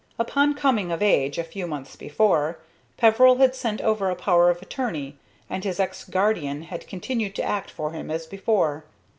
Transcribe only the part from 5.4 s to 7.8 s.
and his ex guardian had continued to act